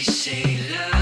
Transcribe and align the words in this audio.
They 0.00 0.04
say 0.04 0.56
love. 0.70 0.99